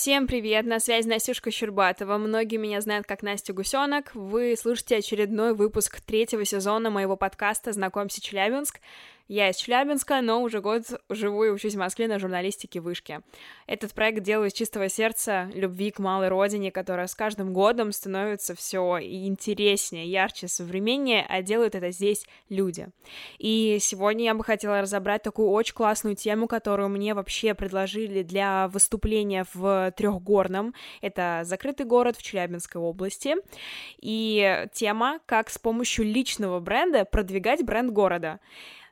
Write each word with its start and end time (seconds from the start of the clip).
Всем 0.00 0.28
привет, 0.28 0.64
на 0.64 0.78
связи 0.78 1.08
Настюшка 1.08 1.50
Щербатова. 1.50 2.18
Многие 2.18 2.56
меня 2.56 2.80
знают 2.80 3.04
как 3.04 3.24
Настя 3.24 3.52
Гусенок. 3.52 4.14
Вы 4.14 4.54
слушаете 4.56 4.98
очередной 4.98 5.54
выпуск 5.54 6.00
третьего 6.00 6.44
сезона 6.44 6.88
моего 6.88 7.16
подкаста 7.16 7.72
«Знакомься, 7.72 8.20
Челябинск». 8.20 8.78
Я 9.28 9.50
из 9.50 9.56
Челябинска, 9.56 10.22
но 10.22 10.40
уже 10.40 10.62
год 10.62 10.84
живу 11.10 11.44
и 11.44 11.50
учусь 11.50 11.74
в 11.74 11.78
Москве 11.78 12.08
на 12.08 12.18
журналистике 12.18 12.80
вышки. 12.80 13.20
Этот 13.66 13.92
проект 13.92 14.22
делаю 14.22 14.48
из 14.48 14.54
чистого 14.54 14.88
сердца, 14.88 15.50
любви 15.52 15.90
к 15.90 15.98
малой 15.98 16.28
родине, 16.28 16.72
которая 16.72 17.06
с 17.06 17.14
каждым 17.14 17.52
годом 17.52 17.92
становится 17.92 18.54
все 18.54 18.98
интереснее, 19.02 20.06
ярче, 20.06 20.48
современнее, 20.48 21.26
а 21.28 21.42
делают 21.42 21.74
это 21.74 21.90
здесь 21.90 22.24
люди. 22.48 22.88
И 23.36 23.76
сегодня 23.82 24.24
я 24.24 24.34
бы 24.34 24.42
хотела 24.42 24.80
разобрать 24.80 25.22
такую 25.24 25.50
очень 25.50 25.74
классную 25.74 26.16
тему, 26.16 26.48
которую 26.48 26.88
мне 26.88 27.12
вообще 27.12 27.52
предложили 27.52 28.22
для 28.22 28.68
выступления 28.68 29.44
в 29.52 29.92
Трехгорном. 29.94 30.72
Это 31.02 31.42
закрытый 31.44 31.84
город 31.84 32.16
в 32.16 32.22
Челябинской 32.22 32.80
области. 32.80 33.34
И 34.00 34.66
тема, 34.72 35.20
как 35.26 35.50
с 35.50 35.58
помощью 35.58 36.06
личного 36.06 36.60
бренда 36.60 37.04
продвигать 37.04 37.62
бренд 37.62 37.90
города. 37.90 38.40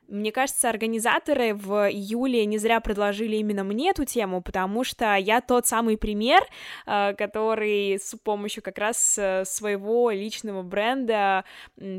Мне 0.07 0.31
кажется, 0.31 0.69
организаторы 0.69 1.53
в 1.53 1.89
июле 1.91 2.45
не 2.45 2.57
зря 2.57 2.79
предложили 2.79 3.35
именно 3.35 3.63
мне 3.65 3.89
эту 3.89 4.05
тему, 4.05 4.41
потому 4.41 4.85
что 4.85 5.15
я 5.15 5.41
тот 5.41 5.67
самый 5.67 5.97
пример, 5.97 6.41
э, 6.85 7.13
который 7.15 7.95
с 7.99 8.15
помощью 8.23 8.63
как 8.63 8.77
раз 8.77 9.17
э, 9.17 9.43
своего 9.45 10.09
личного 10.09 10.61
бренда 10.61 11.43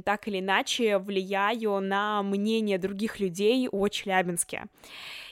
так 0.05 0.27
или 0.27 0.41
иначе 0.41 0.99
влияю 0.99 1.81
на 1.81 2.23
мнение 2.23 2.79
других 2.79 3.21
людей 3.21 3.69
о 3.71 3.89
Челябинске. 3.89 4.65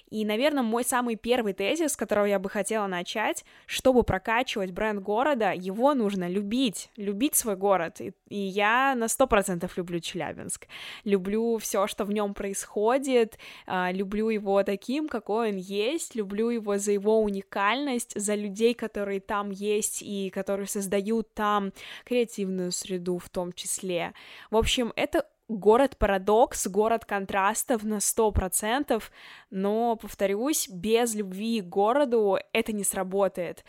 И, 0.09 0.25
наверное, 0.25 0.63
мой 0.63 0.85
самый 0.85 1.17
первый 1.17 1.53
тезис, 1.53 1.93
с 1.93 1.97
которого 1.97 2.27
я 2.27 2.39
бы 2.39 2.49
хотела 2.49 2.87
начать, 2.87 3.45
чтобы 3.67 4.03
прокачивать 4.03 4.71
бренд 4.71 5.03
города, 5.03 5.53
его 5.53 5.95
нужно 5.95 6.29
любить, 6.29 6.91
любить 6.97 7.35
свой 7.35 7.57
город. 7.57 8.01
И, 8.01 8.13
и 8.29 8.39
я 8.39 8.95
на 8.95 9.09
сто 9.09 9.27
процентов 9.27 9.77
люблю 9.77 10.01
Челябинск. 10.01 10.69
Люблю 11.05 11.59
все, 11.59 11.87
что 11.87 12.05
в 12.05 12.13
нем 12.13 12.35
происходит, 12.35 13.39
э, 13.67 13.93
люблю 13.93 14.29
его 14.29 14.63
таким, 14.63 15.09
какой 15.09 15.51
он 15.51 15.57
есть, 15.57 16.15
люблю 16.15 16.51
его 16.51 16.79
за 16.79 16.93
его 16.93 17.21
уникальность, 17.21 18.19
за 18.19 18.35
людей, 18.35 18.75
которые 18.75 19.21
там 19.21 19.51
есть 19.51 20.03
и 20.03 20.31
которые 20.31 20.67
создают 20.67 21.35
там 21.35 21.73
креативную 22.05 22.71
среду 22.71 23.19
в 23.19 23.29
том 23.29 23.53
числе. 23.53 24.13
В 24.51 24.57
общем, 24.57 24.93
это 24.95 25.27
город-парадокс, 25.49 26.67
город 26.69 27.05
контрастов 27.05 27.83
на 27.85 28.01
сто 28.01 28.31
процентов, 28.31 29.11
но, 29.51 29.97
повторюсь, 29.97 30.69
без 30.69 31.15
любви 31.15 31.61
к 31.61 31.67
городу 31.67 32.39
это 32.53 32.73
не 32.73 32.85
сработает. 32.85 33.65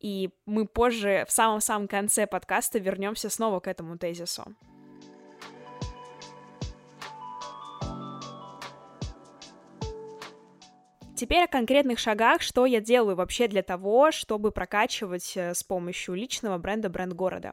И 0.00 0.30
мы 0.46 0.66
позже, 0.66 1.24
в 1.28 1.32
самом-самом 1.32 1.86
конце 1.86 2.26
подкаста, 2.26 2.78
вернемся 2.78 3.28
снова 3.28 3.60
к 3.60 3.68
этому 3.68 3.98
тезису. 3.98 4.54
Теперь 11.20 11.44
о 11.44 11.48
конкретных 11.48 11.98
шагах, 11.98 12.40
что 12.40 12.64
я 12.64 12.80
делаю 12.80 13.14
вообще 13.14 13.46
для 13.46 13.62
того, 13.62 14.10
чтобы 14.10 14.52
прокачивать 14.52 15.36
э, 15.36 15.52
с 15.52 15.62
помощью 15.62 16.14
личного 16.14 16.56
бренда 16.56 16.88
бренд 16.88 17.12
города. 17.12 17.52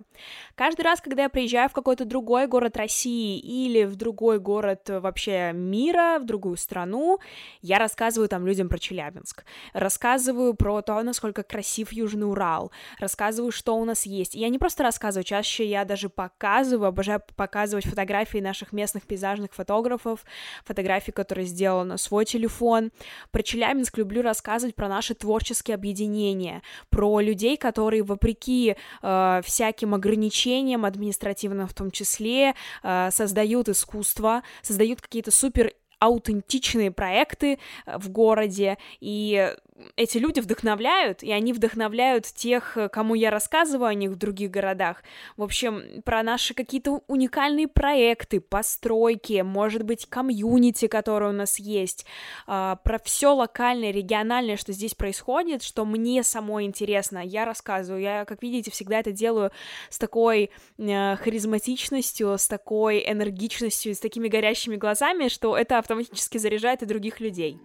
Каждый 0.56 0.84
раз, 0.84 1.02
когда 1.02 1.24
я 1.24 1.30
приезжаю 1.30 1.68
в 1.68 1.74
какой-то 1.74 2.06
другой 2.06 2.48
город 2.48 2.78
России 2.78 3.38
или 3.38 3.84
в 3.84 3.98
другой 3.98 4.40
город 4.40 4.90
э, 4.90 5.02
вообще 5.02 5.52
мира, 5.54 6.18
в 6.22 6.26
другую 6.26 6.56
страну, 6.56 7.20
я 7.62 7.78
рассказываю 7.78 8.30
там 8.30 8.48
людям 8.48 8.70
про 8.70 8.80
Челябинск, 8.80 9.44
рассказываю 9.74 10.54
про 10.54 10.82
то, 10.82 11.04
насколько 11.04 11.44
красив 11.44 11.92
Южный 11.92 12.30
Урал, 12.30 12.72
рассказываю, 13.00 13.52
что 13.52 13.76
у 13.76 13.84
нас 13.84 14.06
есть. 14.06 14.34
И 14.34 14.40
я 14.40 14.48
не 14.48 14.60
просто 14.60 14.84
рассказываю, 14.84 15.26
чаще 15.26 15.66
я 15.66 15.84
даже 15.84 16.08
показываю, 16.08 16.88
обожаю 16.88 17.22
показывать 17.36 17.86
фотографии 17.86 18.38
наших 18.38 18.72
местных 18.72 19.06
пейзажных 19.06 19.54
фотографов, 19.54 20.24
фотографии, 20.64 21.12
которые 21.12 21.48
сделала 21.48 21.84
на 21.84 21.98
свой 21.98 22.24
телефон, 22.24 22.92
про 23.32 23.44
Челябинск 23.44 23.57
люблю 23.98 24.22
рассказывать 24.22 24.76
про 24.76 24.88
наши 24.88 25.14
творческие 25.14 25.76
объединения, 25.76 26.62
про 26.90 27.20
людей, 27.20 27.58
которые 27.58 28.04
вопреки 28.04 28.76
э, 29.02 29.42
всяким 29.44 29.94
ограничениям 29.94 30.86
административным 30.86 31.68
в 31.68 31.74
том 31.74 31.92
числе 31.92 32.54
э, 32.84 33.10
создают 33.12 33.70
искусство, 33.70 34.44
создают 34.62 35.02
какие-то 35.02 35.32
супер 35.32 35.74
аутентичные 36.00 36.92
проекты 36.92 37.60
э, 37.86 37.98
в 37.98 38.10
городе, 38.10 38.78
и 39.00 39.56
эти 39.96 40.18
люди 40.18 40.40
вдохновляют, 40.40 41.24
и 41.24 41.32
они 41.32 41.54
вдохновляют 41.54 42.26
тех, 42.26 42.78
кому 42.92 43.16
я 43.16 43.30
рассказываю 43.30 43.88
о 43.88 43.94
них 43.94 44.12
в 44.12 44.16
других 44.16 44.52
городах. 44.52 45.04
В 45.36 45.44
общем, 45.44 46.02
про 46.04 46.24
наши 46.24 46.54
какие-то 46.54 47.02
уникальные 47.08 47.68
проекты, 47.68 48.40
постройки, 48.40 49.42
может 49.42 49.84
быть, 49.84 50.08
комьюнити, 50.08 50.88
которые 50.88 51.30
у 51.30 51.34
нас 51.34 51.60
есть, 51.60 52.06
а, 52.48 52.78
про 52.78 53.00
все 53.00 53.34
локальное, 53.34 53.92
региональное, 53.92 54.58
что 54.58 54.74
здесь 54.74 54.96
происходит, 54.96 55.64
что 55.64 55.86
мне 55.86 56.24
самой 56.24 56.66
интересно, 56.66 57.20
я 57.20 57.46
рассказываю. 57.46 58.02
Я, 58.02 58.26
как 58.26 58.42
видите, 58.42 58.72
всегда 58.72 59.00
это 59.00 59.12
делаю 59.12 59.52
с 59.90 59.98
такой 59.98 60.52
э, 60.78 61.16
харизматичностью, 61.16 62.38
с 62.38 62.48
такой 62.48 63.04
энергичностью, 63.08 63.94
с 63.94 64.00
такими 64.00 64.28
горящими 64.28 64.76
глазами, 64.76 65.28
что 65.28 65.58
это 65.58 65.78
автоматически 65.78 66.38
заряжает 66.38 66.82
и 66.82 66.86
других 66.86 67.20
людей. 67.20 67.60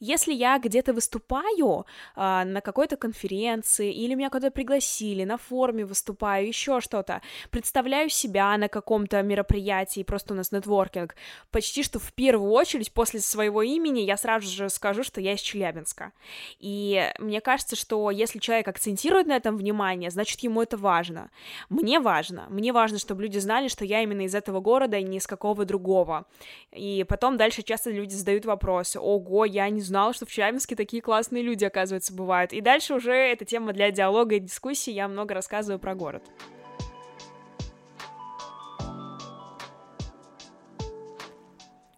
Если 0.00 0.32
я 0.32 0.58
где-то 0.58 0.92
выступаю 0.92 1.86
э, 2.16 2.44
на 2.44 2.60
какой-то 2.60 2.96
конференции, 2.96 3.92
или 3.92 4.14
меня 4.14 4.30
куда-то 4.30 4.50
пригласили, 4.50 5.24
на 5.24 5.36
форуме 5.36 5.84
выступаю, 5.84 6.46
еще 6.46 6.80
что-то, 6.80 7.22
представляю 7.50 8.08
себя 8.08 8.56
на 8.56 8.68
каком-то 8.68 9.22
мероприятии, 9.22 10.02
просто 10.02 10.34
у 10.34 10.36
нас 10.36 10.52
нетворкинг, 10.52 11.14
почти 11.50 11.82
что 11.82 11.98
в 11.98 12.12
первую 12.12 12.52
очередь 12.52 12.92
после 12.92 13.20
своего 13.20 13.62
имени 13.62 14.00
я 14.00 14.16
сразу 14.16 14.48
же 14.48 14.68
скажу, 14.70 15.02
что 15.02 15.20
я 15.20 15.32
из 15.32 15.40
Челябинска. 15.40 16.12
И 16.58 17.12
мне 17.18 17.40
кажется, 17.40 17.76
что 17.76 18.10
если 18.10 18.38
человек 18.38 18.68
акцентирует 18.68 19.26
на 19.26 19.36
этом 19.36 19.56
внимание, 19.56 20.10
значит, 20.10 20.40
ему 20.40 20.62
это 20.62 20.76
важно. 20.76 21.30
Мне 21.68 22.00
важно. 22.00 22.46
Мне 22.50 22.72
важно, 22.72 22.98
чтобы 22.98 23.22
люди 23.22 23.38
знали, 23.38 23.68
что 23.68 23.84
я 23.84 24.02
именно 24.02 24.22
из 24.22 24.34
этого 24.34 24.60
города, 24.60 24.96
и 24.98 25.04
не 25.04 25.18
из 25.18 25.26
какого 25.26 25.64
другого. 25.64 26.26
И 26.72 27.04
потом 27.08 27.36
дальше 27.36 27.62
часто 27.62 27.90
люди 27.90 28.14
задают 28.14 28.44
вопросы. 28.44 28.98
Ого, 29.00 29.44
я 29.44 29.68
не 29.68 29.80
знала, 29.86 30.12
что 30.12 30.26
в 30.26 30.30
Челябинске 30.30 30.76
такие 30.76 31.02
классные 31.02 31.42
люди, 31.42 31.64
оказывается, 31.64 32.12
бывают. 32.12 32.52
И 32.52 32.60
дальше 32.60 32.94
уже 32.94 33.12
эта 33.12 33.44
тема 33.44 33.72
для 33.72 33.90
диалога 33.90 34.36
и 34.36 34.40
дискуссии, 34.40 34.92
я 34.92 35.08
много 35.08 35.34
рассказываю 35.34 35.78
про 35.78 35.94
город. 35.94 36.22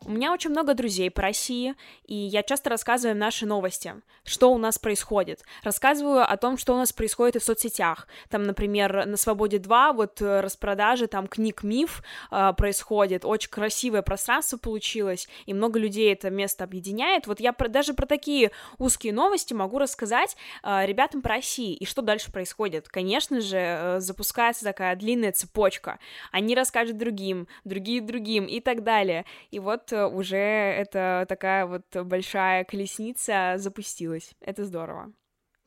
У 0.09 0.11
меня 0.11 0.33
очень 0.33 0.49
много 0.49 0.73
друзей 0.73 1.11
по 1.11 1.21
России, 1.21 1.75
и 2.07 2.15
я 2.15 2.43
часто 2.43 2.71
рассказываю 2.71 3.15
им 3.15 3.19
наши 3.19 3.45
новости, 3.45 3.93
что 4.25 4.51
у 4.51 4.57
нас 4.57 4.79
происходит. 4.79 5.43
Рассказываю 5.63 6.23
о 6.23 6.35
том, 6.39 6.57
что 6.57 6.73
у 6.73 6.79
нас 6.79 6.95
происходит 6.95 7.37
и 7.37 7.41
в 7.41 7.45
соцсетях. 7.45 8.09
Там, 8.31 8.45
например, 8.45 9.05
на 9.05 9.19
Свободе 9.19 9.59
2 9.59 9.93
вот 9.93 10.23
э, 10.23 10.41
распродажи 10.41 11.09
там 11.09 11.27
книг 11.27 11.63
Миф 11.63 12.03
э, 12.31 12.55
происходит, 12.57 13.27
очень 13.27 13.51
красивое 13.51 14.01
пространство 14.01 14.57
получилось, 14.57 15.29
и 15.45 15.53
много 15.53 15.79
людей 15.79 16.11
это 16.11 16.31
место 16.31 16.65
объединяет. 16.65 17.27
Вот 17.27 17.39
я 17.39 17.53
про, 17.53 17.69
даже 17.69 17.93
про 17.93 18.07
такие 18.07 18.51
узкие 18.79 19.13
новости 19.13 19.53
могу 19.53 19.79
рассказать 19.79 20.39
э, 20.63 20.87
ребятам 20.87 21.21
по 21.21 21.29
России, 21.29 21.75
и 21.75 21.85
что 21.85 22.01
дальше 22.01 22.33
происходит. 22.33 22.89
Конечно 22.89 23.43
же, 23.43 23.59
э, 23.59 24.01
запускается 24.01 24.65
такая 24.65 24.97
длинная 24.97 25.33
цепочка. 25.33 25.99
Они 26.33 26.55
расскажут 26.55 26.97
другим, 26.97 27.47
другие 27.65 28.01
другим 28.01 28.47
и 28.47 28.61
так 28.61 28.83
далее. 28.83 29.27
И 29.51 29.59
вот 29.59 29.93
уже 30.07 30.37
это 30.37 31.27
такая 31.29 31.67
вот 31.67 31.85
большая 32.05 32.65
колесница 32.65 33.55
запустилась. 33.57 34.35
Это 34.41 34.65
здорово. 34.65 35.13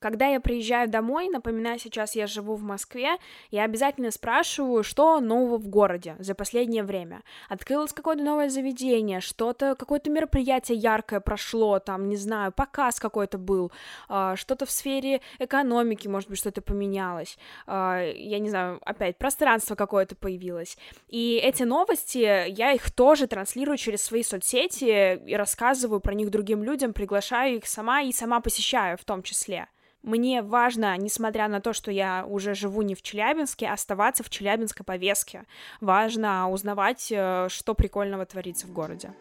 Когда 0.02 0.26
я 0.26 0.40
приезжаю 0.40 0.90
домой, 0.90 1.30
напоминаю, 1.30 1.78
сейчас 1.78 2.16
я 2.16 2.26
живу 2.26 2.56
в 2.56 2.64
Москве, 2.64 3.18
я 3.52 3.66
обязательно 3.66 4.10
спрашиваю, 4.10 4.84
что 4.84 5.20
нового 5.20 5.60
в 5.60 5.68
городе 5.68 6.16
за 6.18 6.34
последнее 6.34 6.82
время. 6.82 7.22
Открылось 7.50 7.94
какое-то 7.94 8.24
новое 8.24 8.50
заведение, 8.50 9.22
что-то, 9.22 9.76
какое-то 9.76 10.10
мероприятие 10.10 10.80
яркое 10.80 11.20
прошло, 11.20 11.78
там, 11.78 12.10
не 12.10 12.16
знаю, 12.16 12.52
показ 12.52 13.00
какой-то 13.00 13.38
был, 13.38 13.72
а, 14.10 14.36
что-то 14.38 14.66
в 14.66 14.72
сфере 14.72 15.22
экономики, 15.38 16.08
может 16.08 16.30
быть, 16.30 16.40
что-то 16.40 16.64
поменялось, 16.64 17.38
а, 17.68 18.02
я 18.04 18.40
не 18.40 18.50
знаю, 18.50 18.82
опять, 18.84 19.20
пространство 19.20 19.76
какое-то 19.76 20.16
появилось. 20.16 20.80
И 21.10 21.40
эти 21.44 21.62
новости, 21.62 22.50
я 22.50 22.72
их 22.72 22.90
тоже 22.90 23.28
транслирую 23.28 23.78
через 23.78 24.02
свои 24.02 24.24
соцсети 24.24 25.22
и 25.28 25.36
рассказываю 25.36 26.00
про 26.00 26.16
них 26.16 26.32
другим 26.32 26.64
людям, 26.64 26.92
приглашаю 26.92 27.58
их 27.58 27.68
сама 27.68 28.02
и 28.02 28.12
сама 28.12 28.40
посещаю 28.40 28.98
в 28.98 29.06
том 29.06 29.22
числе. 29.22 29.68
Мне 30.04 30.42
важно, 30.42 30.98
несмотря 30.98 31.48
на 31.48 31.62
то, 31.62 31.74
что 31.74 31.92
я 31.92 32.26
уже 32.28 32.56
живу 32.56 32.82
не 32.82 32.96
в 32.96 33.02
Челябинске, 33.02 33.68
оставаться 33.68 34.24
в 34.24 34.30
челябинской 34.30 34.84
повестке. 34.84 35.46
Важно 35.80 36.50
узнавать, 36.50 37.12
э, 37.12 37.48
что 37.50 37.76
прикольного 37.76 38.26
творится 38.26 38.66
в 38.66 38.72
городе. 38.72 39.14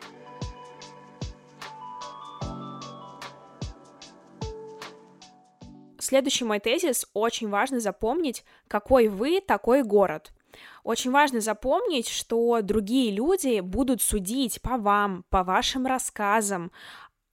Следующий 5.99 6.44
мой 6.44 6.61
тезис— 6.61 7.06
очень 7.15 7.50
важно 7.50 7.79
запомнить, 7.79 8.44
какой 8.67 9.09
вы, 9.09 9.41
такой 9.41 9.83
город— 9.83 10.33
очень 10.83 11.11
важно 11.11 11.41
запомнить, 11.41 12.09
что 12.09 12.61
другие 12.62 13.12
люди 13.12 13.61
будут 13.61 14.03
судить 14.03 14.61
по 14.62 14.76
вам, 14.76 15.25
по 15.29 15.44
вашим 15.44 15.87
рассказам 15.87 16.73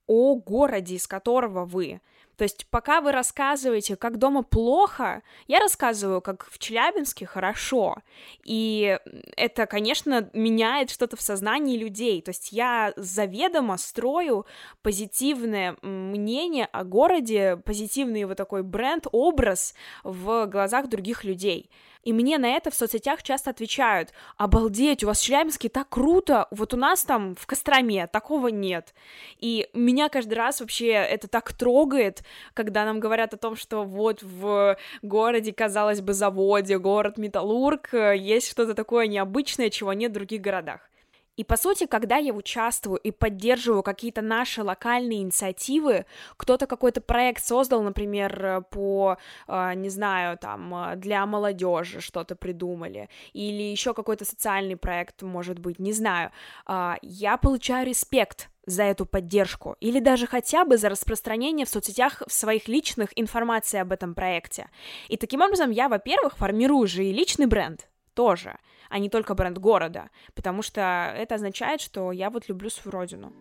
о 0.05 0.35
городе, 0.35 0.95
из 0.95 1.07
которого 1.07 1.65
вы. 1.65 2.01
То 2.38 2.44
есть 2.44 2.68
пока 2.69 3.01
вы 3.01 3.12
рассказываете, 3.12 3.95
как 3.95 4.18
дома 4.18 4.44
плохо, 4.44 5.24
я 5.48 5.60
рассказываю, 5.60 6.22
как 6.22 6.48
в 6.50 6.60
Челябинске 6.60 7.25
хорошо. 7.25 7.98
И 8.45 9.00
это, 9.36 9.66
конечно, 9.66 10.30
меняет 10.34 10.92
что-то 10.92 11.18
в 11.18 11.22
сознании 11.22 11.78
людей. 11.78 12.22
То 12.22 12.30
есть 12.30 12.51
я 12.51 12.94
заведомо 12.95 13.78
строю 13.78 14.45
позитивное 14.84 15.78
мнение 15.81 16.68
о 16.72 16.84
городе, 16.84 17.57
позитивный 17.57 18.25
вот 18.25 18.38
такой 18.38 18.62
бренд, 18.62 19.07
образ 19.12 19.74
в 20.04 20.45
глазах 20.45 20.88
других 20.88 21.24
людей. 21.24 21.72
И 22.07 22.13
мне 22.13 22.38
на 22.38 22.48
это 22.48 22.71
в 22.71 22.74
соцсетях 22.74 23.21
часто 23.21 23.50
отвечают, 23.50 24.13
обалдеть, 24.38 25.04
у 25.04 25.07
вас 25.07 25.19
в 25.19 25.24
Челябинске 25.25 25.68
так 25.68 25.89
круто, 25.89 26.48
вот 26.51 26.74
у 26.74 26.77
нас 26.77 27.04
там 27.04 27.36
в 27.36 27.45
Костроме 27.45 28.07
такого 28.07 28.48
нет. 28.48 28.94
И 29.39 29.68
меня 29.74 30.07
каждый 30.07 30.36
раз 30.36 30.62
вообще 30.62 30.88
это 30.88 31.27
так 31.27 31.51
трогает, 31.51 32.24
когда 32.54 32.86
нам 32.86 33.01
говорят 33.01 33.33
о 33.33 33.38
том, 33.38 33.57
что 33.57 33.83
вот 33.83 34.24
в 34.24 34.77
городе, 35.01 35.51
казалось 35.51 36.00
бы, 36.00 36.13
заводе, 36.13 36.77
город 36.77 37.18
Металлург, 37.18 37.89
есть 37.94 38.51
что-то 38.51 38.74
такое 38.74 39.07
необычное, 39.07 39.69
чего 39.69 39.92
нет 39.92 40.12
в 40.12 40.13
других 40.13 40.39
городах. 40.39 40.89
И 41.38 41.44
по 41.44 41.56
сути, 41.56 41.86
когда 41.86 42.18
я 42.18 42.34
участвую 42.34 42.98
и 42.98 43.12
поддерживаю 43.12 43.84
какие-то 43.84 44.22
наши 44.22 44.63
локальные 44.63 45.22
инициативы, 45.22 46.06
кто-то 46.36 46.66
какой-то 46.66 47.00
проект 47.00 47.45
создал, 47.45 47.84
например, 47.84 48.66
по, 48.72 49.18
а, 49.48 49.75
не 49.75 49.89
знаю, 49.89 50.38
там, 50.39 50.74
а, 50.74 50.95
для 50.95 51.25
молодежи 51.28 52.01
что-то 52.01 52.36
придумали, 52.36 53.07
или 53.34 53.62
еще 53.62 53.94
какой-то 53.94 54.25
социальный 54.25 54.75
проект, 54.75 55.22
может 55.22 55.60
быть, 55.60 55.78
не 55.78 55.94
знаю, 55.94 56.31
а, 56.66 56.98
я 57.04 57.38
получаю 57.38 57.86
респект 57.86 58.50
за 58.66 58.84
эту 58.84 59.06
поддержку, 59.06 59.78
или 59.80 60.00
даже 60.00 60.25
хотя 60.25 60.66
бы 60.66 60.78
за 60.78 60.89
распространение 60.89 61.66
в 61.66 61.69
соцсетях 61.69 62.24
в 62.28 62.34
своих 62.34 62.68
личных 62.68 63.10
информации 63.16 63.78
об 63.78 63.92
этом 63.92 64.16
проекте. 64.16 64.69
И 65.07 65.18
таким 65.18 65.42
образом 65.42 65.69
я, 65.69 65.88
во-первых, 65.88 66.36
формирую 66.36 66.88
же 66.88 67.06
и 67.06 67.13
личный 67.13 67.45
бренд 67.45 67.88
тоже— 68.16 68.57
а 68.89 69.00
не 69.00 69.10
только 69.10 69.36
бренд 69.36 69.57
города, 69.57 70.10
потому 70.36 70.62
что 70.62 71.13
это 71.16 71.36
означает, 71.36 71.81
что 71.81 72.12
я 72.12 72.30
вот 72.30 72.48
люблю 72.48 72.69
свою 72.69 72.98
родину. 72.98 73.34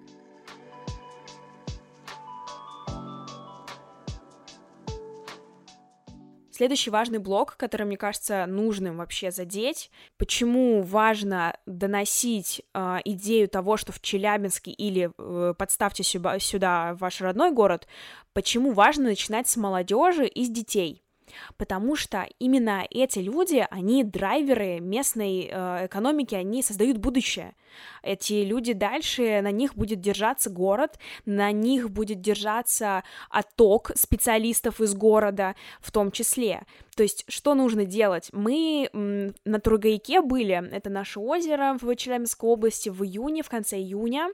Следующий 6.57 6.89
важный 6.89 7.19
блок, 7.19 7.59
который, 7.59 7.87
мне 7.87 7.99
кажется, 7.99 8.47
нужным 8.47 8.97
вообще 8.97 9.31
задеть, 9.31 9.91
почему 10.17 10.81
важно 10.81 11.55
доносить 11.67 12.63
э, 12.73 13.01
идею 13.05 13.47
того, 13.47 13.77
что 13.77 13.93
в 13.93 14.01
Челябинске 14.01 14.71
или 14.71 15.11
э, 15.19 15.53
подставьте 15.53 16.03
сюда, 16.03 16.39
сюда 16.39 16.95
ваш 16.99 17.21
родной 17.21 17.53
город, 17.53 17.87
почему 18.33 18.73
важно 18.73 19.05
начинать 19.05 19.47
с 19.49 19.59
молодежи 19.59 20.27
и 20.27 20.47
с 20.47 20.49
детей 20.49 21.03
потому 21.57 21.97
что 21.97 22.29
именно 22.39 22.87
эти 22.91 23.19
люди, 23.19 23.67
они 23.71 24.05
драйверы 24.05 24.81
местной 24.81 25.49
э, 25.51 25.87
экономики, 25.87 26.35
они 26.35 26.63
создают 26.63 26.99
будущее. 26.99 27.55
Эти 28.03 28.45
люди 28.45 28.73
дальше, 28.73 29.41
на 29.43 29.51
них 29.51 29.75
будет 29.75 30.01
держаться 30.01 30.51
город, 30.51 30.99
на 31.25 31.53
них 31.53 31.91
будет 31.91 32.21
держаться 32.21 33.05
отток 33.31 33.93
специалистов 33.95 34.81
из 34.81 34.95
города 34.95 35.55
в 35.81 35.91
том 35.91 36.11
числе. 36.11 36.63
То 36.97 37.03
есть, 37.03 37.25
что 37.29 37.55
нужно 37.55 37.85
делать? 37.85 38.31
Мы 38.33 38.89
на 39.45 39.61
Тургаяке 39.61 40.23
были, 40.23 40.67
это 40.73 40.89
наше 40.89 41.21
озеро 41.21 41.77
в 41.79 41.95
Челябинской 41.95 42.49
области 42.49 42.89
в 42.89 43.05
июне, 43.05 43.43
в 43.43 43.51
конце 43.51 43.77
июня. 43.77 44.31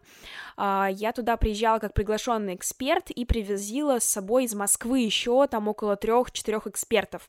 А, 0.56 0.88
я 0.92 1.12
туда 1.12 1.36
приезжала 1.36 1.80
как 1.80 1.92
приглашенный 1.92 2.54
эксперт 2.54 3.10
и 3.10 3.24
привозила 3.24 3.98
с 3.98 4.04
собой 4.04 4.44
из 4.44 4.54
Москвы 4.54 5.00
еще 5.00 5.48
там 5.48 5.66
около 5.66 5.96
трех-четырех 5.96 6.68
экспертов. 6.68 7.28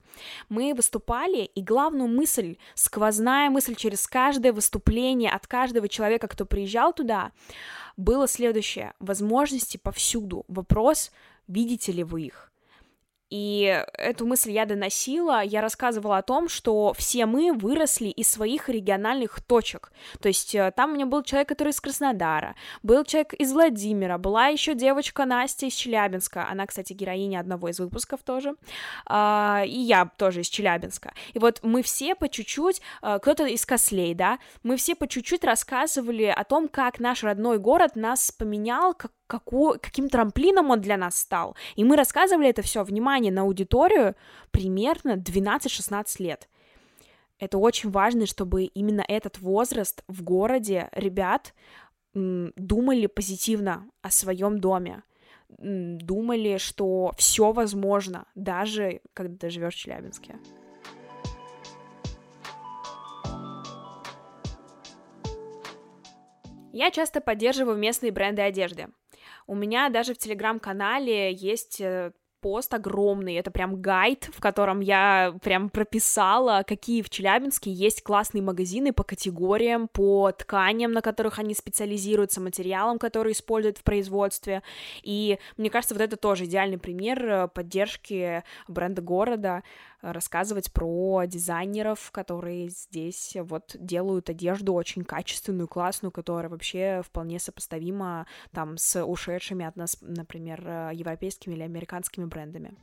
Мы 0.50 0.76
выступали, 0.76 1.46
и 1.46 1.64
главную 1.64 2.08
мысль, 2.08 2.58
сквозная 2.76 3.50
мысль 3.50 3.74
через 3.74 4.06
каждое 4.06 4.54
выступление 4.54 5.32
от 5.32 5.48
каждого 5.48 5.88
человека, 5.88 6.03
кто 6.28 6.46
приезжал 6.46 6.94
туда, 6.94 7.32
было 7.98 8.28
следующее. 8.28 8.94
Возможности 9.00 9.78
повсюду. 9.78 10.46
Вопрос, 10.48 11.12
видите 11.48 11.92
ли 11.92 12.04
вы 12.04 12.24
их? 12.24 12.53
И 13.34 13.84
эту 13.98 14.28
мысль 14.28 14.52
я 14.52 14.68
доносила, 14.68 15.44
я 15.44 15.62
рассказывала 15.62 16.20
о 16.20 16.22
том, 16.22 16.48
что 16.48 16.94
все 16.96 17.26
мы 17.26 17.52
выросли 17.52 18.10
из 18.10 18.32
своих 18.32 18.70
региональных 18.70 19.42
точек. 19.42 19.92
То 20.22 20.28
есть 20.28 20.54
э, 20.54 20.72
там 20.76 20.92
у 20.92 20.94
меня 20.94 21.08
был 21.08 21.24
человек, 21.24 21.50
который 21.50 21.70
из 21.70 21.82
Краснодара, 21.82 22.54
был 22.84 23.04
человек 23.04 23.34
из 23.34 23.52
Владимира, 23.52 24.20
была 24.20 24.50
еще 24.50 24.76
девочка 24.76 25.26
Настя 25.26 25.66
из 25.66 25.74
Челябинска, 25.74 26.48
она, 26.48 26.68
кстати, 26.68 26.94
героиня 26.94 27.40
одного 27.40 27.70
из 27.70 27.80
выпусков 27.80 28.22
тоже, 28.22 28.54
а, 29.08 29.64
и 29.66 29.80
я 29.80 30.12
тоже 30.16 30.42
из 30.42 30.48
Челябинска. 30.50 31.16
И 31.34 31.40
вот 31.40 31.60
мы 31.64 31.82
все 31.82 32.14
по 32.14 32.30
чуть-чуть, 32.30 32.84
э, 33.02 33.18
кто-то 33.20 33.48
из 33.48 33.66
Кослей, 33.66 34.14
да, 34.14 34.38
мы 34.62 34.78
все 34.78 34.94
по 34.94 35.08
чуть-чуть 35.08 35.44
рассказывали 35.44 36.26
о 36.26 36.44
том, 36.44 36.68
как 36.68 37.00
наш 37.00 37.24
родной 37.24 37.58
город 37.58 37.96
нас 37.96 38.32
поменял, 38.32 38.94
как 38.94 39.12
какой, 39.34 39.80
каким 39.80 40.10
трамплином 40.10 40.70
он 40.70 40.80
для 40.80 40.96
нас 40.96 41.18
стал. 41.18 41.56
И 41.76 41.84
мы 41.84 41.96
рассказывали 41.96 42.50
это 42.50 42.62
все, 42.62 42.84
внимание, 42.84 43.32
на 43.32 43.42
аудиторию 43.42 44.14
примерно 44.52 45.14
12-16 45.14 46.06
лет. 46.20 46.48
Это 47.40 47.58
очень 47.58 47.90
важно, 47.90 48.28
чтобы 48.28 48.66
именно 48.66 49.04
этот 49.08 49.40
возраст 49.40 50.04
в 50.08 50.22
городе 50.22 50.88
ребят 50.92 51.56
думали 52.14 53.08
позитивно 53.08 53.90
о 54.04 54.12
своем 54.12 54.60
доме, 54.60 55.02
думали, 55.50 56.58
что 56.58 57.12
все 57.18 57.52
возможно, 57.52 58.26
даже 58.36 59.02
когда 59.16 59.36
ты 59.36 59.50
живешь 59.50 59.74
в 59.74 59.80
Челябинске. 59.80 60.36
Я 66.72 66.92
часто 66.92 67.20
поддерживаю 67.20 67.78
местные 67.78 68.12
бренды 68.12 68.44
одежды. 68.44 68.90
У 69.48 69.56
меня 69.56 69.90
даже 69.90 70.14
в 70.14 70.18
телеграм-канале 70.18 71.34
есть 71.34 71.82
э, 71.82 72.12
пост 72.44 72.74
огромный, 72.74 73.36
это 73.36 73.52
прям 73.52 73.82
гайд, 73.82 74.30
в 74.34 74.42
котором 74.42 74.82
я 74.82 75.34
прям 75.42 75.70
прописала, 75.70 76.64
какие 76.68 77.02
в 77.02 77.10
Челябинске 77.10 77.72
есть 77.72 78.04
классные 78.04 78.42
магазины 78.42 78.92
по 78.92 79.04
категориям, 79.04 79.88
по 79.88 80.30
тканям, 80.34 80.92
на 80.92 81.02
которых 81.02 81.40
они 81.40 81.56
специализируются, 81.56 82.42
материалам, 82.42 83.00
которые 83.00 83.32
используют 83.32 83.78
в 83.78 83.84
производстве, 83.84 84.62
и 85.04 85.40
мне 85.56 85.70
кажется, 85.70 85.96
вот 85.96 86.02
это 86.02 86.18
тоже 86.18 86.44
идеальный 86.44 86.78
пример 86.78 87.26
э, 87.26 87.48
поддержки 87.48 88.44
бренда 88.68 89.02
города, 89.02 89.64
рассказывать 90.04 90.72
про 90.72 91.24
дизайнеров, 91.26 92.12
которые 92.12 92.70
здесь 92.70 93.36
вот 93.40 93.76
делают 93.80 94.30
одежду 94.30 94.74
очень 94.74 95.04
качественную, 95.04 95.68
классную, 95.68 96.12
которая 96.12 96.50
вообще 96.50 97.02
вполне 97.04 97.40
сопоставима 97.40 98.28
там 98.52 98.78
с 98.78 99.04
ушедшими 99.04 99.66
от 99.66 99.76
нас, 99.76 99.98
например, 100.02 100.62
европейскими 100.92 101.54
или 101.54 101.64
американскими 101.64 102.26
брендами. 102.26 102.76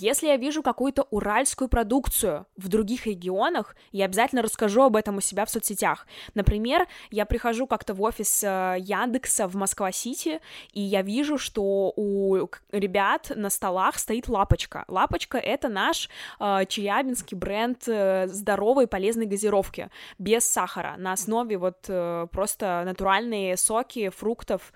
Если 0.00 0.28
я 0.28 0.36
вижу 0.36 0.62
какую-то 0.62 1.08
уральскую 1.10 1.66
продукцию 1.66 2.46
в 2.56 2.68
других 2.68 3.06
регионах, 3.06 3.74
я 3.90 4.04
обязательно 4.04 4.42
расскажу 4.42 4.82
об 4.82 4.94
этом 4.94 5.16
у 5.16 5.20
себя 5.20 5.44
в 5.44 5.50
соцсетях. 5.50 6.06
Например, 6.34 6.86
я 7.10 7.26
прихожу 7.26 7.66
как-то 7.66 7.94
в 7.94 8.02
офис 8.02 8.44
э, 8.44 8.76
Яндекса 8.78 9.48
в 9.48 9.56
Москва-Сити, 9.56 10.40
и 10.72 10.80
я 10.80 11.02
вижу, 11.02 11.36
что 11.36 11.92
у 11.96 12.36
ребят 12.70 13.32
на 13.34 13.50
столах 13.50 13.98
стоит 13.98 14.28
лапочка. 14.28 14.84
Лапочка— 14.86 15.36
это 15.38 15.68
наш 15.68 16.08
э, 16.38 16.60
челябинский 16.68 17.36
бренд 17.36 17.82
э, 17.88 18.28
здоровой 18.28 18.86
полезной 18.86 19.26
газировки, 19.26 19.90
без 20.16 20.44
сахара, 20.44 20.94
на 20.96 21.14
основе 21.14 21.58
вот 21.58 21.86
э, 21.88 22.28
просто 22.30 22.84
натуральные 22.84 23.56
соки, 23.56 24.10
фруктов. 24.10 24.72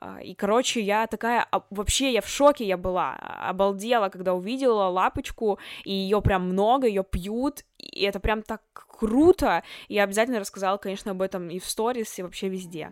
Э, 0.00 0.16
и, 0.20 0.34
короче, 0.34 0.80
я 0.80 1.06
такая... 1.06 1.46
А, 1.52 1.62
вообще, 1.70 2.12
я 2.12 2.20
в 2.20 2.28
шоке 2.28 2.64
я 2.66 2.76
была, 2.76 3.14
обалдела, 3.14 4.08
когда 4.08 4.34
увидела 4.34 4.63
увидела 4.64 4.88
лапочку, 4.88 5.58
и 5.84 5.92
ее 5.92 6.20
прям 6.22 6.48
много, 6.48 6.86
ее 6.86 7.04
пьют, 7.04 7.64
и 7.78 8.02
это 8.04 8.20
прям 8.20 8.42
так 8.42 8.62
круто. 8.74 9.62
Я 9.88 10.04
обязательно 10.04 10.40
рассказала, 10.40 10.78
конечно, 10.78 11.12
об 11.12 11.22
этом 11.22 11.48
и 11.50 11.58
в 11.58 11.66
сторис, 11.66 12.18
и 12.18 12.22
вообще 12.22 12.48
везде. 12.48 12.90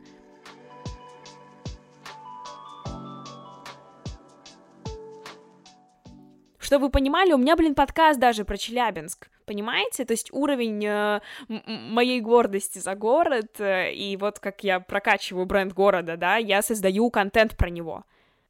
Чтобы 6.59 6.87
вы 6.87 6.91
понимали, 6.91 7.33
у 7.33 7.39
меня, 7.39 7.55
блин, 7.57 7.75
подкаст 7.75 8.19
даже 8.19 8.45
про 8.45 8.57
Челябинск. 8.57 9.29
понимаете? 9.45 10.05
То 10.05 10.13
есть 10.13 10.33
уровень 10.33 10.87
э, 10.87 11.21
моей 11.49 12.21
гордости 12.21 12.79
за 12.79 12.95
город, 12.95 13.61
э, 13.61 13.93
и 13.93 14.17
вот 14.17 14.39
как 14.39 14.65
я 14.65 14.81
прокачиваю 14.81 15.45
бренд 15.45 15.75
города, 15.75 16.17
да, 16.17 16.37
я 16.37 16.63
создаю 16.63 17.11
контент 17.11 17.57
про 17.57 17.69
него. 17.69 18.05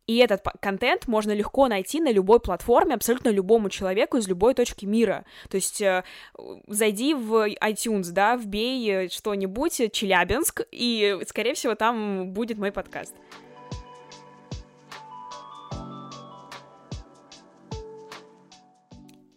И 0.07 0.17
этот 0.17 0.45
контент 0.61 1.07
можно 1.07 1.33
легко 1.33 1.69
найти 1.69 2.01
на 2.01 2.11
любой 2.11 2.41
платформе, 2.41 2.95
абсолютно 2.95 3.29
любому 3.29 3.71
человеку 3.71 4.17
из 4.17 4.27
любой 4.27 4.55
точки 4.55 4.85
мира. 4.85 5.25
То 5.49 5.57
есть 5.57 5.81
э, 5.81 6.03
зайди 6.67 7.15
в 7.15 7.49
iTunes, 7.49 8.11
да, 8.11 8.37
вбей 8.37 8.91
э, 8.91 9.09
что-нибудь, 9.09 9.81
э, 9.81 9.89
Челябинск, 9.89 10.63
и, 10.73 11.21
скорее 11.27 11.55
всего, 11.55 11.77
там 11.77 12.33
будет 12.33 12.59
мой 12.59 12.73
подкаст. 12.73 13.15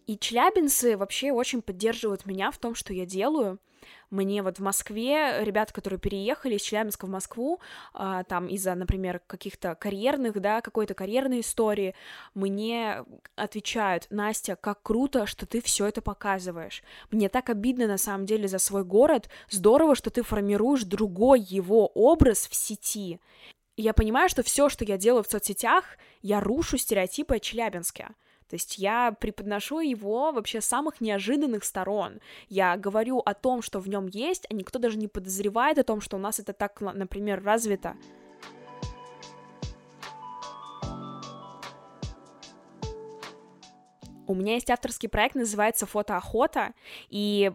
И 0.07 0.17
челябинцы 0.19 0.97
вообще 0.97 1.31
очень 1.31 1.61
поддерживают 1.61 2.25
меня 2.25 2.51
в 2.51 2.57
том, 2.57 2.75
что 2.75 2.93
я 2.93 3.05
делаю. 3.05 3.59
Мне 4.09 4.43
вот 4.43 4.59
в 4.59 4.61
Москве 4.61 5.43
ребята, 5.43 5.73
которые 5.73 5.99
переехали 5.99 6.55
из 6.55 6.61
Челябинска 6.61 7.05
в 7.05 7.09
Москву, 7.09 7.59
а, 7.93 8.23
там 8.23 8.47
из-за, 8.47 8.75
например, 8.75 9.21
каких-то 9.27 9.75
карьерных, 9.75 10.39
да, 10.39 10.61
какой-то 10.61 10.93
карьерной 10.93 11.41
истории, 11.41 11.95
мне 12.33 13.03
отвечают, 13.35 14.07
Настя, 14.09 14.55
как 14.55 14.81
круто, 14.83 15.25
что 15.25 15.45
ты 15.45 15.61
все 15.61 15.85
это 15.87 16.01
показываешь. 16.01 16.83
Мне 17.11 17.29
так 17.29 17.49
обидно 17.49 17.87
на 17.87 17.97
самом 17.97 18.25
деле 18.25 18.47
за 18.47 18.59
свой 18.59 18.83
город. 18.83 19.29
Здорово, 19.49 19.95
что 19.95 20.09
ты 20.09 20.23
формируешь 20.23 20.83
другой 20.83 21.39
его 21.39 21.87
образ 21.87 22.47
в 22.47 22.55
сети. 22.55 23.19
Я 23.77 23.93
понимаю, 23.93 24.29
что 24.29 24.41
все, 24.41 24.69
что 24.69 24.85
я 24.85 24.97
делаю 24.97 25.23
в 25.23 25.27
соцсетях, 25.27 25.97
я 26.21 26.39
рушу 26.39 26.77
стереотипы 26.77 27.35
о 27.35 27.39
Челябинске. 27.39 28.09
То 28.49 28.55
есть 28.55 28.77
я 28.77 29.11
преподношу 29.19 29.79
его 29.79 30.31
вообще 30.31 30.61
с 30.61 30.65
самых 30.65 31.01
неожиданных 31.01 31.63
сторон. 31.63 32.19
Я 32.47 32.77
говорю 32.77 33.19
о 33.19 33.33
том, 33.33 33.61
что 33.61 33.79
в 33.79 33.89
нем 33.89 34.07
есть, 34.07 34.45
а 34.49 34.53
никто 34.53 34.77
даже 34.77 34.97
не 34.97 35.07
подозревает 35.07 35.79
о 35.79 35.83
том, 35.83 35.99
что 35.99 36.17
у 36.17 36.19
нас 36.19 36.39
это 36.39 36.53
так, 36.53 36.79
например, 36.81 37.43
развито. 37.43 37.95
У 44.27 44.33
меня 44.33 44.53
есть 44.53 44.69
авторский 44.71 45.07
проект, 45.07 45.35
называется 45.35 45.85
«Фотоохота», 45.85 46.73
и 47.09 47.51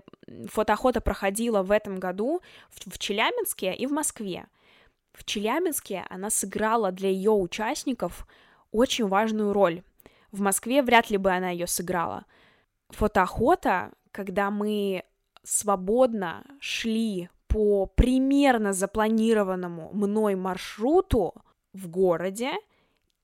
фотоохота 0.47 1.00
проходила 1.00 1.62
в 1.62 1.73
этом 1.73 1.99
году 1.99 2.42
в 2.70 2.99
Челябинске 2.99 3.75
и 3.75 3.87
в 3.87 3.92
Москве. 3.92 4.47
В 5.12 5.25
Челябинске 5.25 6.06
она 6.09 6.30
сыграла 6.30 6.92
для 6.92 7.09
ее 7.09 7.32
участников 7.32 8.26
очень 8.70 9.09
важную 9.09 9.52
роль. 9.52 9.82
В 10.33 10.41
Москве 10.41 10.83
вряд 10.83 11.11
ли 11.11 11.17
бы 11.17 11.31
она 11.31 11.51
ее 11.51 11.67
сыграла. 11.67 12.25
Фотоохота, 12.91 13.93
когда 14.13 14.51
мы 14.51 15.05
свободно 15.43 16.45
шли 16.61 17.29
по 17.49 17.87
примерно 17.87 18.73
запланированному 18.73 19.91
мной 19.93 20.37
маршруту 20.37 21.35
в 21.73 21.89
городе, 21.89 22.53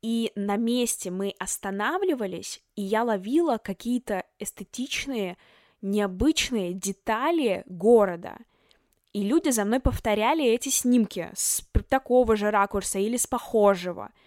и 0.02 0.32
на 0.34 0.56
месте 0.56 1.10
мы 1.10 1.34
останавливались, 1.38 2.62
и 2.74 2.82
я 2.82 3.02
ловила 3.02 3.58
какие-то 3.58 4.24
эстетичные, 4.38 5.36
необычные 5.82 6.74
детали 6.74 7.62
города. 7.66 8.36
И 9.12 9.22
люди 9.22 9.50
за 9.50 9.64
мной 9.64 9.80
повторяли 9.80 10.44
эти 10.44 10.68
снимки 10.68 11.30
с 11.34 11.62
такого 11.88 12.36
же 12.36 12.50
ракурса 12.50 12.98
или 12.98 13.16
с 13.16 13.26
похожего— 13.26 14.10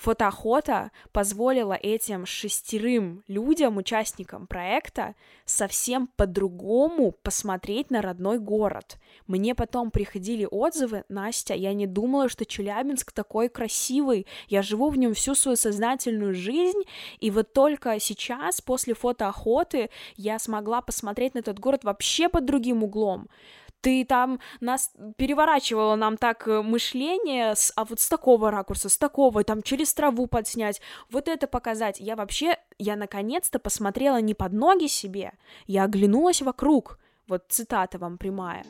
Фотоохота 0.00 0.92
позволила 1.12 1.74
этим 1.74 2.24
шестерым 2.24 3.22
людям, 3.28 3.76
участникам 3.76 4.46
проекта, 4.46 5.14
совсем 5.44 6.06
по-другому 6.16 7.12
посмотреть 7.22 7.90
на 7.90 8.00
родной 8.00 8.38
город. 8.38 8.96
Мне 9.26 9.54
потом 9.54 9.90
приходили 9.90 10.48
отзывы, 10.50 11.04
Настя, 11.10 11.52
я 11.52 11.74
не 11.74 11.86
думала, 11.86 12.30
что 12.30 12.46
Челябинск 12.46 13.12
такой 13.12 13.50
красивый, 13.50 14.26
я 14.48 14.62
живу 14.62 14.88
в 14.88 14.96
нем 14.96 15.12
всю 15.12 15.34
свою 15.34 15.58
сознательную 15.58 16.32
жизнь, 16.32 16.80
и 17.18 17.30
вот 17.30 17.52
только 17.52 18.00
сейчас, 18.00 18.62
после 18.62 18.94
фотоохоты, 18.94 19.90
я 20.16 20.38
смогла 20.38 20.80
посмотреть 20.80 21.34
на 21.34 21.40
этот 21.40 21.58
город 21.58 21.84
вообще 21.84 22.30
под 22.30 22.46
другим 22.46 22.82
углом 22.82 23.28
ты 23.80 24.04
там 24.04 24.40
нас 24.60 24.92
переворачивала 25.16 25.96
нам 25.96 26.16
так 26.16 26.46
э, 26.48 26.62
мышление, 26.62 27.54
с, 27.54 27.72
а 27.76 27.84
вот 27.84 28.00
с 28.00 28.08
такого 28.08 28.50
ракурса, 28.50 28.88
с 28.88 28.98
такого, 28.98 29.44
там 29.44 29.62
через 29.62 29.94
траву 29.94 30.26
подснять, 30.26 30.80
вот 31.10 31.28
это 31.28 31.46
показать. 31.46 32.00
Я 32.00 32.16
вообще, 32.16 32.56
я 32.78 32.96
наконец-то 32.96 33.58
посмотрела 33.58 34.20
не 34.20 34.34
под 34.34 34.52
ноги 34.52 34.86
себе, 34.86 35.32
я 35.66 35.84
оглянулась 35.84 36.42
вокруг. 36.42 36.98
Вот 37.26 37.44
цитата 37.48 37.98
вам 37.98 38.18
прямая. 38.18 38.64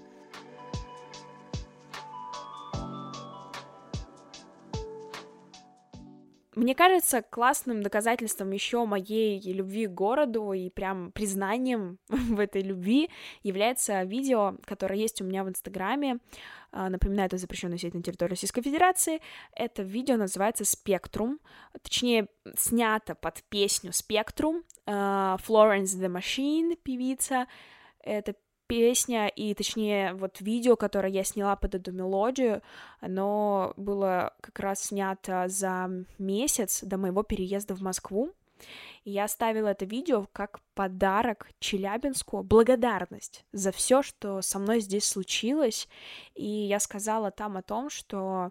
Мне 6.57 6.75
кажется, 6.75 7.23
классным 7.23 7.80
доказательством 7.80 8.50
еще 8.50 8.85
моей 8.85 9.40
любви 9.52 9.87
к 9.87 9.92
городу 9.92 10.52
и 10.52 10.69
прям 10.69 11.12
признанием 11.12 11.99
в 12.09 12.40
этой 12.40 12.62
любви 12.62 13.09
является 13.45 14.02
видео, 14.02 14.57
которое 14.64 14.99
есть 14.99 15.21
у 15.21 15.25
меня 15.25 15.45
в 15.45 15.49
Инстаграме. 15.49 16.19
А, 16.73 16.88
напоминаю, 16.88 17.26
это 17.26 17.37
запрещенная 17.37 17.78
сеть 17.78 17.95
на 17.95 18.02
территории 18.02 18.30
Российской 18.30 18.62
Федерации. 18.62 19.21
Это 19.54 19.83
видео 19.83 20.16
называется 20.16 20.64
«Спектрум», 20.64 21.38
точнее, 21.83 22.26
снято 22.57 23.14
под 23.14 23.45
песню 23.49 23.92
«Спектрум». 23.92 24.64
Florence 24.87 25.97
the 26.00 26.09
Machine, 26.09 26.76
певица, 26.83 27.47
это 28.02 28.35
песня 28.71 29.27
и, 29.27 29.53
точнее, 29.55 30.15
вот 30.15 30.41
видео, 30.41 30.77
которое 30.77 31.12
я 31.12 31.25
сняла 31.25 31.57
под 31.57 31.75
эту 31.75 31.91
мелодию, 31.91 32.62
оно 33.00 33.75
было 33.77 34.33
как 34.41 34.61
раз 34.61 34.85
снято 34.85 35.47
за 35.49 35.91
месяц 36.19 36.81
до 36.83 36.97
моего 36.97 37.25
переезда 37.25 37.75
в 37.75 37.83
Москву. 37.83 38.31
И 39.05 39.11
я 39.11 39.25
оставила 39.25 39.69
это 39.69 39.87
видео 39.87 40.27
как 40.33 40.61
подарок 40.75 41.49
Челябинску, 41.59 42.45
благодарность 42.45 43.45
за 43.53 43.73
все, 43.73 44.03
что 44.03 44.41
со 44.41 44.59
мной 44.61 44.81
здесь 44.81 45.05
случилось. 45.05 45.89
И 46.37 46.47
я 46.47 46.79
сказала 46.79 47.33
там 47.33 47.57
о 47.57 47.62
том, 47.62 47.91
что 47.91 48.50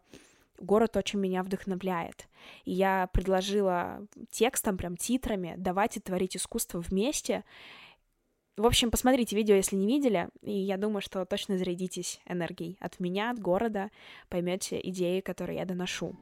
город 0.59 0.97
очень 0.97 1.19
меня 1.19 1.43
вдохновляет. 1.43 2.27
И 2.65 2.73
я 2.73 3.07
предложила 3.13 4.05
текстом, 4.31 4.75
прям 4.75 4.97
титрами, 4.97 5.55
давайте 5.57 6.01
творить 6.01 6.35
искусство 6.35 6.79
вместе. 6.79 7.45
В 8.59 8.65
общем, 8.65 8.91
посмотрите 8.91 9.37
видео, 9.37 9.55
если 9.55 9.77
не 9.77 9.87
видели, 9.87 10.27
и 10.41 10.51
я 10.51 10.75
думаю, 10.75 11.01
что 11.01 11.23
точно 11.23 11.57
зарядитесь 11.57 12.19
энергией 12.25 12.75
от 12.81 12.99
меня, 12.99 13.31
от 13.31 13.39
города, 13.39 13.89
поймете 14.27 14.81
идеи, 14.83 15.21
которые 15.21 15.59
я 15.59 15.65
доношу. 15.65 16.13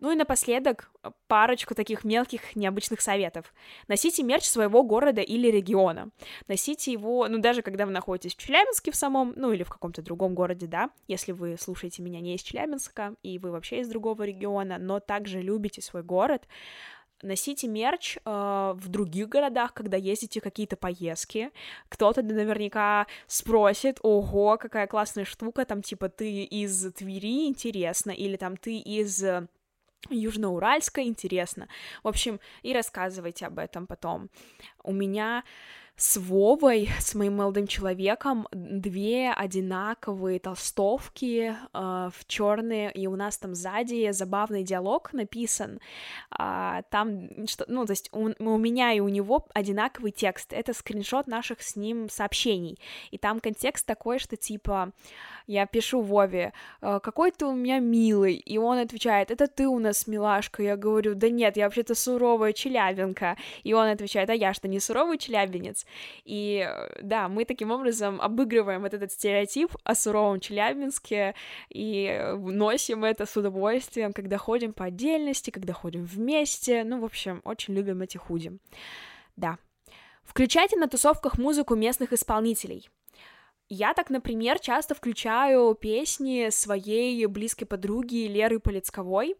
Ну 0.00 0.12
и 0.12 0.14
напоследок 0.14 0.90
парочку 1.26 1.74
таких 1.74 2.04
мелких 2.04 2.54
необычных 2.54 3.00
советов. 3.00 3.54
Носите 3.88 4.22
мерч 4.22 4.44
своего 4.44 4.82
города 4.82 5.22
или 5.22 5.48
региона. 5.48 6.10
Носите 6.48 6.92
его, 6.92 7.26
ну 7.28 7.38
даже 7.38 7.62
когда 7.62 7.86
вы 7.86 7.92
находитесь 7.92 8.34
в 8.34 8.38
Челябинске 8.38 8.90
в 8.90 8.96
самом, 8.96 9.32
ну 9.36 9.52
или 9.52 9.62
в 9.62 9.70
каком-то 9.70 10.02
другом 10.02 10.34
городе, 10.34 10.66
да, 10.66 10.90
если 11.08 11.32
вы 11.32 11.56
слушаете 11.58 12.02
меня 12.02 12.20
не 12.20 12.34
из 12.34 12.42
Челябинска, 12.42 13.14
и 13.22 13.38
вы 13.38 13.50
вообще 13.50 13.80
из 13.80 13.88
другого 13.88 14.24
региона, 14.24 14.76
но 14.78 15.00
также 15.00 15.40
любите 15.40 15.80
свой 15.80 16.02
город, 16.02 16.46
носите 17.22 17.66
мерч 17.66 18.18
э, 18.18 18.20
в 18.76 18.88
других 18.88 19.28
городах, 19.28 19.72
когда 19.72 19.96
ездите 19.96 20.40
какие-то 20.40 20.76
поездки. 20.76 21.50
Кто-то 21.88 22.22
наверняка 22.22 23.06
спросит, 23.26 23.98
ого, 24.02 24.58
какая 24.58 24.86
классная 24.86 25.24
штука, 25.24 25.64
там 25.64 25.82
типа 25.82 26.08
ты 26.08 26.44
из 26.44 26.92
Твери, 26.92 27.46
интересно, 27.46 28.10
или 28.10 28.36
там 28.36 28.56
ты 28.56 28.76
из 28.78 29.24
Южноуральска, 30.10 31.02
интересно. 31.02 31.68
В 32.02 32.08
общем, 32.08 32.40
и 32.62 32.72
рассказывайте 32.72 33.46
об 33.46 33.58
этом 33.58 33.86
потом. 33.86 34.30
У 34.82 34.92
меня 34.92 35.44
с 35.96 36.18
Вовой, 36.18 36.90
с 37.00 37.14
моим 37.14 37.36
молодым 37.36 37.66
человеком, 37.66 38.46
две 38.52 39.32
одинаковые 39.32 40.38
толстовки 40.38 41.54
э, 41.54 41.56
в 41.72 42.26
черные, 42.26 42.92
и 42.92 43.06
у 43.06 43.16
нас 43.16 43.38
там 43.38 43.54
сзади 43.54 44.10
забавный 44.12 44.62
диалог 44.62 45.14
написан. 45.14 45.80
Э, 46.38 46.82
там, 46.90 47.46
что, 47.46 47.64
ну, 47.68 47.86
то 47.86 47.92
есть 47.92 48.10
у, 48.12 48.30
у 48.38 48.58
меня 48.58 48.92
и 48.92 49.00
у 49.00 49.08
него 49.08 49.46
одинаковый 49.54 50.12
текст. 50.12 50.52
Это 50.52 50.74
скриншот 50.74 51.28
наших 51.28 51.62
с 51.62 51.76
ним 51.76 52.10
сообщений. 52.10 52.78
И 53.10 53.16
там 53.16 53.40
контекст 53.40 53.86
такой, 53.86 54.18
что 54.18 54.36
типа 54.36 54.92
я 55.46 55.64
пишу 55.66 56.02
Вове, 56.02 56.52
«Э, 56.82 57.00
какой 57.02 57.30
ты 57.30 57.46
у 57.46 57.54
меня 57.54 57.78
милый, 57.78 58.34
и 58.34 58.58
он 58.58 58.78
отвечает, 58.78 59.30
это 59.30 59.46
ты 59.46 59.66
у 59.66 59.78
нас 59.78 60.06
милашка, 60.06 60.62
я 60.62 60.76
говорю, 60.76 61.14
да 61.14 61.30
нет, 61.30 61.56
я 61.56 61.64
вообще-то 61.64 61.94
суровая 61.94 62.52
челябинка, 62.52 63.38
и 63.62 63.72
он 63.72 63.86
отвечает, 63.86 64.28
а 64.28 64.34
я 64.34 64.52
что, 64.52 64.68
не 64.68 64.80
суровый 64.80 65.16
челябинец? 65.16 65.85
И 66.24 66.68
да, 67.02 67.28
мы 67.28 67.44
таким 67.44 67.70
образом 67.70 68.20
обыгрываем 68.20 68.82
вот 68.82 68.94
этот 68.94 69.12
стереотип 69.12 69.70
о 69.84 69.94
суровом 69.94 70.40
Челябинске 70.40 71.34
и 71.68 72.34
носим 72.36 73.04
это 73.04 73.26
с 73.26 73.36
удовольствием, 73.36 74.12
когда 74.12 74.38
ходим 74.38 74.72
по 74.72 74.84
отдельности, 74.84 75.50
когда 75.50 75.72
ходим 75.72 76.04
вместе. 76.04 76.84
Ну, 76.84 77.00
в 77.00 77.04
общем, 77.04 77.40
очень 77.44 77.74
любим 77.74 78.02
эти 78.02 78.16
худи. 78.16 78.58
Да. 79.36 79.58
Включайте 80.24 80.76
на 80.76 80.88
тусовках 80.88 81.38
музыку 81.38 81.74
местных 81.76 82.12
исполнителей. 82.12 82.88
Я 83.68 83.94
так, 83.94 84.10
например, 84.10 84.60
часто 84.60 84.94
включаю 84.94 85.74
песни 85.74 86.50
своей 86.50 87.26
близкой 87.26 87.64
подруги 87.64 88.28
Леры 88.28 88.60
Полицковой, 88.60 89.34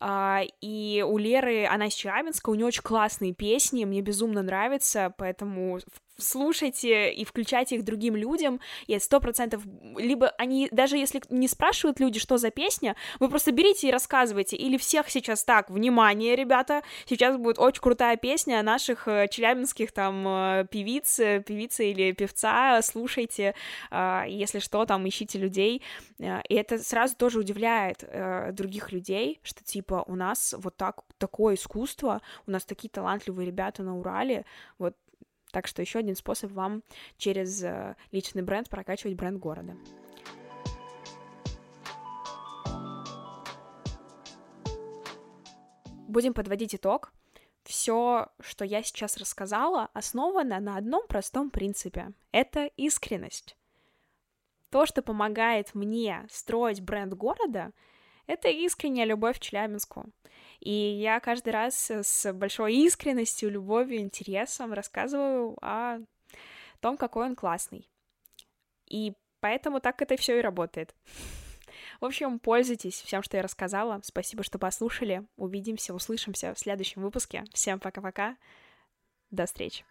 и 0.00 1.04
у 1.06 1.18
Леры, 1.18 1.66
она 1.66 1.86
из 1.86 1.94
Челябинска, 1.94 2.50
у 2.50 2.54
нее 2.54 2.66
очень 2.66 2.82
классные 2.82 3.32
песни, 3.32 3.84
мне 3.84 4.02
безумно 4.02 4.42
нравится, 4.42 5.14
поэтому 5.16 5.80
слушайте 6.18 7.12
и 7.12 7.24
включайте 7.24 7.76
их 7.76 7.84
другим 7.84 8.16
людям, 8.16 8.60
и 8.86 8.98
сто 8.98 9.20
процентов, 9.20 9.62
либо 9.96 10.28
они, 10.38 10.68
даже 10.70 10.96
если 10.96 11.20
не 11.30 11.48
спрашивают 11.48 12.00
люди, 12.00 12.18
что 12.18 12.38
за 12.38 12.50
песня, 12.50 12.96
вы 13.20 13.28
просто 13.28 13.52
берите 13.52 13.88
и 13.88 13.92
рассказывайте, 13.92 14.56
или 14.56 14.76
всех 14.76 15.10
сейчас 15.10 15.44
так, 15.44 15.70
внимание, 15.70 16.36
ребята, 16.36 16.82
сейчас 17.06 17.36
будет 17.36 17.58
очень 17.58 17.82
крутая 17.82 18.16
песня 18.16 18.62
наших 18.62 19.08
э, 19.08 19.28
челябинских 19.28 19.92
там 19.92 20.26
э, 20.26 20.66
певиц, 20.70 21.20
э, 21.20 21.42
певицы 21.46 21.90
или 21.90 22.12
певца, 22.12 22.80
слушайте, 22.82 23.54
а, 23.90 24.24
если 24.26 24.58
что, 24.58 24.84
там, 24.86 25.06
ищите 25.08 25.38
людей, 25.38 25.82
и 26.18 26.54
это 26.54 26.78
сразу 26.78 27.14
тоже 27.16 27.38
удивляет 27.40 28.04
других 28.54 28.92
людей, 28.92 29.40
что, 29.42 29.62
типа, 29.62 29.85
у 29.94 30.14
нас 30.14 30.54
вот 30.58 30.76
так, 30.76 31.04
такое 31.18 31.54
искусство, 31.54 32.20
у 32.46 32.50
нас 32.50 32.64
такие 32.64 32.90
талантливые 32.90 33.46
ребята 33.46 33.82
на 33.82 33.98
Урале, 33.98 34.44
вот 34.78 34.96
так 35.52 35.66
что 35.66 35.80
еще 35.80 36.00
один 36.00 36.16
способ 36.16 36.52
вам 36.52 36.82
через 37.16 37.62
э, 37.62 37.96
личный 38.12 38.42
бренд 38.42 38.68
прокачивать 38.68 39.16
бренд 39.16 39.38
города. 39.38 39.76
Будем 46.08 46.34
подводить 46.34 46.74
итог. 46.74 47.12
Все, 47.62 48.28
что 48.40 48.64
я 48.64 48.82
сейчас 48.82 49.16
рассказала, 49.16 49.90
основано 49.92 50.60
на 50.60 50.76
одном 50.76 51.06
простом 51.08 51.50
принципе. 51.50 52.12
Это 52.30 52.66
искренность. 52.76 53.56
То, 54.70 54.86
что 54.86 55.02
помогает 55.02 55.74
мне 55.74 56.26
строить 56.30 56.80
бренд 56.80 57.14
города, 57.14 57.72
это 58.26 58.48
искренняя 58.48 59.06
любовь 59.06 59.38
к 59.38 59.42
Челябинску. 59.42 60.06
И 60.60 60.70
я 60.70 61.20
каждый 61.20 61.50
раз 61.50 61.90
с 61.90 62.32
большой 62.32 62.74
искренностью, 62.74 63.50
любовью, 63.50 64.00
интересом 64.00 64.72
рассказываю 64.72 65.56
о 65.62 65.98
том, 66.80 66.96
какой 66.96 67.26
он 67.26 67.36
классный. 67.36 67.88
И 68.86 69.12
поэтому 69.40 69.80
так 69.80 70.00
это 70.02 70.16
все 70.16 70.38
и 70.38 70.42
работает. 70.42 70.94
В 72.00 72.04
общем, 72.04 72.38
пользуйтесь 72.38 73.00
всем, 73.00 73.22
что 73.22 73.36
я 73.36 73.42
рассказала. 73.42 74.00
Спасибо, 74.02 74.42
что 74.42 74.58
послушали. 74.58 75.26
Увидимся, 75.36 75.94
услышимся 75.94 76.54
в 76.54 76.58
следующем 76.58 77.02
выпуске. 77.02 77.44
Всем 77.52 77.80
пока-пока. 77.80 78.36
До 79.30 79.46
встречи. 79.46 79.84